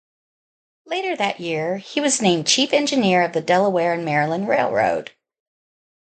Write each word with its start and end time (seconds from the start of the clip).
Later 0.87 1.15
that 1.15 1.39
year, 1.39 1.77
he 1.77 2.01
was 2.01 2.23
named 2.23 2.47
chief 2.47 2.73
engineer 2.73 3.21
of 3.23 3.33
the 3.33 3.39
Delaware 3.41 3.93
and 3.93 4.03
Maryland 4.03 4.47
Railroad. 4.47 5.11